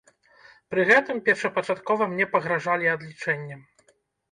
Пры 0.71 0.85
гэтым 0.91 1.19
першапачаткова 1.27 2.09
мне 2.15 2.25
пагражалі 2.33 2.91
адлічэннем. 2.97 3.61